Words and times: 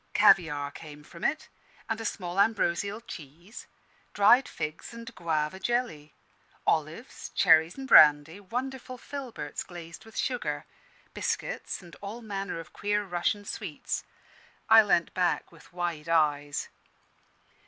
Caviare 0.15 0.71
came 0.71 1.03
from 1.03 1.23
it, 1.23 1.47
and 1.87 2.01
a 2.01 2.05
small 2.05 2.39
ambrosial 2.39 3.01
cheese; 3.01 3.67
dried 4.15 4.47
figs 4.47 4.95
and 4.95 5.13
guava 5.13 5.59
jelly; 5.59 6.15
olives, 6.65 7.29
cherries 7.35 7.77
in 7.77 7.85
brandy, 7.85 8.39
wonderful 8.39 8.97
filberts 8.97 9.63
glazed 9.63 10.03
with 10.03 10.17
sugar; 10.17 10.65
biscuits 11.13 11.83
and 11.83 11.95
all 12.01 12.23
manner 12.23 12.59
of 12.59 12.73
queer 12.73 13.03
Russian 13.03 13.45
sweets. 13.45 14.03
I 14.67 14.81
leant 14.81 15.13
back 15.13 15.51
with 15.51 15.71
wide 15.71 16.09
eyes. 16.09 16.69